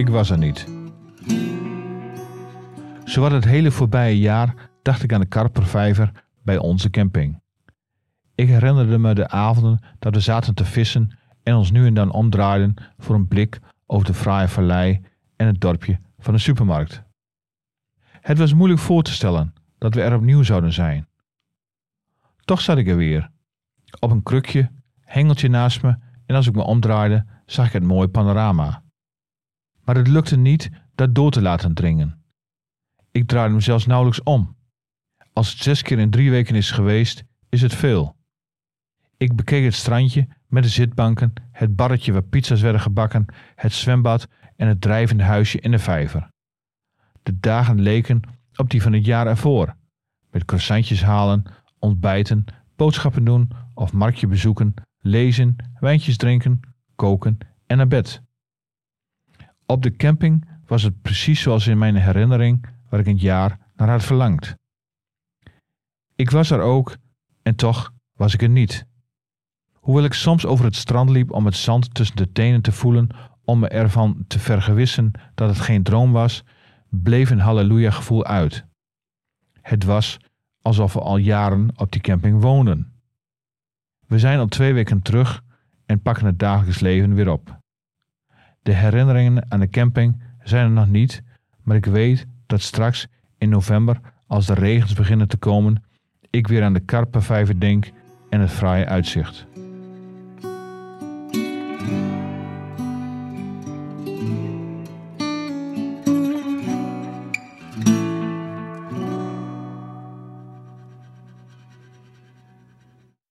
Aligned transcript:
Ik 0.00 0.08
was 0.08 0.30
er 0.30 0.38
niet. 0.38 0.66
Zowat 3.04 3.30
het 3.30 3.44
hele 3.44 3.70
voorbije 3.70 4.18
jaar 4.18 4.54
dacht 4.82 5.02
ik 5.02 5.12
aan 5.12 5.20
de 5.20 5.26
karpervijver 5.26 6.24
bij 6.42 6.58
onze 6.58 6.90
camping. 6.90 7.40
Ik 8.34 8.48
herinnerde 8.48 8.98
me 8.98 9.14
de 9.14 9.28
avonden 9.28 9.84
dat 9.98 10.14
we 10.14 10.20
zaten 10.20 10.54
te 10.54 10.64
vissen 10.64 11.18
en 11.42 11.54
ons 11.54 11.70
nu 11.70 11.86
en 11.86 11.94
dan 11.94 12.12
omdraaiden 12.12 12.74
voor 12.98 13.14
een 13.14 13.28
blik 13.28 13.58
over 13.86 14.06
de 14.06 14.14
fraaie 14.14 14.48
vallei 14.48 15.00
en 15.36 15.46
het 15.46 15.60
dorpje 15.60 16.00
van 16.18 16.34
de 16.34 16.40
supermarkt. 16.40 17.02
Het 18.20 18.38
was 18.38 18.54
moeilijk 18.54 18.80
voor 18.80 19.02
te 19.02 19.12
stellen 19.12 19.54
dat 19.78 19.94
we 19.94 20.02
er 20.02 20.14
opnieuw 20.14 20.42
zouden 20.42 20.72
zijn. 20.72 21.08
Toch 22.44 22.60
zat 22.60 22.78
ik 22.78 22.88
er 22.88 22.96
weer, 22.96 23.30
op 23.98 24.10
een 24.10 24.22
krukje, 24.22 24.70
hengeltje 25.00 25.48
naast 25.48 25.82
me 25.82 25.96
en 26.26 26.36
als 26.36 26.46
ik 26.46 26.54
me 26.54 26.62
omdraaide 26.62 27.26
zag 27.46 27.66
ik 27.66 27.72
het 27.72 27.84
mooie 27.84 28.08
panorama. 28.08 28.82
Maar 29.90 29.98
het 29.98 30.08
lukte 30.08 30.36
niet 30.36 30.70
dat 30.94 31.14
door 31.14 31.30
te 31.30 31.42
laten 31.42 31.74
dringen. 31.74 32.24
Ik 33.10 33.28
draaide 33.28 33.54
me 33.54 33.60
zelfs 33.60 33.86
nauwelijks 33.86 34.22
om. 34.22 34.56
Als 35.32 35.50
het 35.50 35.58
zes 35.58 35.82
keer 35.82 35.98
in 35.98 36.10
drie 36.10 36.30
weken 36.30 36.54
is 36.54 36.70
geweest, 36.70 37.24
is 37.48 37.62
het 37.62 37.74
veel. 37.74 38.16
Ik 39.16 39.36
bekeek 39.36 39.64
het 39.64 39.74
strandje 39.74 40.28
met 40.46 40.62
de 40.62 40.68
zitbanken, 40.68 41.32
het 41.52 41.76
barretje 41.76 42.12
waar 42.12 42.22
pizza's 42.22 42.60
werden 42.60 42.80
gebakken, 42.80 43.26
het 43.54 43.72
zwembad 43.72 44.28
en 44.56 44.68
het 44.68 44.80
drijvende 44.80 45.22
huisje 45.22 45.60
in 45.60 45.70
de 45.70 45.78
vijver. 45.78 46.30
De 47.22 47.38
dagen 47.40 47.80
leken 47.80 48.20
op 48.56 48.70
die 48.70 48.82
van 48.82 48.92
het 48.92 49.04
jaar 49.04 49.26
ervoor, 49.26 49.76
met 50.30 50.44
croissantjes 50.44 51.02
halen, 51.02 51.44
ontbijten, 51.78 52.44
boodschappen 52.76 53.24
doen 53.24 53.50
of 53.74 53.92
marktje 53.92 54.26
bezoeken, 54.26 54.74
lezen, 55.00 55.56
wijntjes 55.80 56.16
drinken, 56.16 56.60
koken 56.94 57.38
en 57.66 57.76
naar 57.76 57.88
bed. 57.88 58.28
Op 59.70 59.82
de 59.82 59.96
camping 59.96 60.48
was 60.66 60.82
het 60.82 61.02
precies 61.02 61.40
zoals 61.40 61.66
in 61.66 61.78
mijn 61.78 61.96
herinnering 61.96 62.66
waar 62.88 63.00
ik 63.00 63.06
een 63.06 63.16
jaar 63.16 63.58
naar 63.76 63.88
had 63.88 64.04
verlangd. 64.04 64.54
Ik 66.14 66.30
was 66.30 66.50
er 66.50 66.60
ook 66.60 66.96
en 67.42 67.54
toch 67.54 67.92
was 68.16 68.34
ik 68.34 68.42
er 68.42 68.48
niet. 68.48 68.86
Hoewel 69.72 70.04
ik 70.04 70.12
soms 70.12 70.46
over 70.46 70.64
het 70.64 70.76
strand 70.76 71.10
liep 71.10 71.32
om 71.32 71.44
het 71.44 71.56
zand 71.56 71.94
tussen 71.94 72.16
de 72.16 72.32
tenen 72.32 72.62
te 72.62 72.72
voelen, 72.72 73.08
om 73.44 73.58
me 73.58 73.68
ervan 73.68 74.24
te 74.26 74.38
vergewissen 74.38 75.10
dat 75.34 75.48
het 75.48 75.60
geen 75.60 75.82
droom 75.82 76.12
was, 76.12 76.44
bleef 76.88 77.30
een 77.30 77.40
halleluja 77.40 77.90
gevoel 77.90 78.24
uit. 78.24 78.64
Het 79.60 79.84
was 79.84 80.18
alsof 80.62 80.92
we 80.92 81.00
al 81.00 81.16
jaren 81.16 81.68
op 81.76 81.92
die 81.92 82.00
camping 82.00 82.40
woonden. 82.40 82.92
We 84.06 84.18
zijn 84.18 84.38
al 84.38 84.46
twee 84.46 84.72
weken 84.72 85.02
terug 85.02 85.42
en 85.86 86.02
pakken 86.02 86.26
het 86.26 86.38
dagelijks 86.38 86.80
leven 86.80 87.14
weer 87.14 87.30
op. 87.30 87.59
De 88.62 88.72
herinneringen 88.72 89.44
aan 89.48 89.60
de 89.60 89.68
camping 89.68 90.22
zijn 90.42 90.64
er 90.64 90.70
nog 90.70 90.88
niet, 90.88 91.22
maar 91.62 91.76
ik 91.76 91.86
weet 91.86 92.26
dat 92.46 92.60
straks 92.60 93.06
in 93.38 93.48
november, 93.48 94.00
als 94.26 94.46
de 94.46 94.54
regens 94.54 94.92
beginnen 94.92 95.28
te 95.28 95.36
komen, 95.36 95.82
ik 96.30 96.46
weer 96.46 96.62
aan 96.62 96.72
de 96.72 96.80
Karpenvijver 96.80 97.60
denk 97.60 97.90
en 98.30 98.40
het 98.40 98.50
fraaie 98.50 98.86
uitzicht. 98.86 99.46